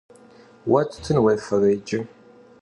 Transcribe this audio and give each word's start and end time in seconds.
Vue 0.67 0.83
tutın 0.89 1.17
vuêfere 1.23 1.69
yicı? 1.73 1.99